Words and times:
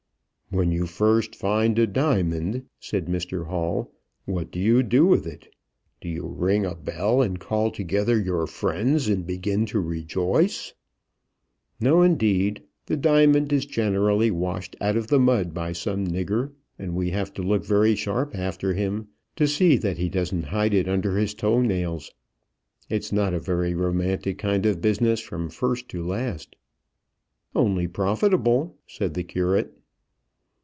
"When 0.53 0.69
you 0.69 0.85
first 0.85 1.33
find 1.33 1.79
a 1.79 1.87
diamond," 1.87 2.65
said 2.77 3.05
Mr 3.05 3.45
Hall, 3.47 3.89
"what 4.25 4.51
do 4.51 4.59
you 4.59 4.83
do 4.83 5.05
with 5.05 5.25
it? 5.25 5.47
Do 6.01 6.09
you 6.09 6.27
ring 6.27 6.65
a 6.65 6.75
bell 6.75 7.21
and 7.21 7.39
call 7.39 7.71
together 7.71 8.19
your 8.19 8.45
friends, 8.47 9.07
and 9.07 9.25
begin 9.25 9.65
to 9.67 9.79
rejoice." 9.79 10.73
"No, 11.79 12.01
indeed. 12.01 12.63
The 12.87 12.97
diamond 12.97 13.53
is 13.53 13.65
generally 13.65 14.29
washed 14.29 14.75
out 14.81 14.97
of 14.97 15.07
the 15.07 15.21
mud 15.21 15.53
by 15.53 15.71
some 15.71 16.05
nigger, 16.05 16.51
and 16.77 16.95
we 16.95 17.11
have 17.11 17.33
to 17.35 17.41
look 17.41 17.63
very 17.63 17.95
sharp 17.95 18.35
after 18.35 18.73
him 18.73 19.07
to 19.37 19.47
see 19.47 19.77
that 19.77 19.99
he 19.99 20.09
doesn't 20.09 20.43
hide 20.51 20.73
it 20.73 20.89
under 20.89 21.17
his 21.17 21.33
toe 21.33 21.61
nails. 21.61 22.11
It's 22.89 23.13
not 23.13 23.33
a 23.33 23.39
very 23.39 23.73
romantic 23.73 24.37
kind 24.37 24.65
of 24.65 24.81
business 24.81 25.21
from 25.21 25.49
first 25.49 25.87
to 25.91 26.05
last." 26.05 26.57
"Only 27.55 27.87
profitable," 27.87 28.75
said 28.85 29.13
the 29.13 29.23
curate. 29.23 29.77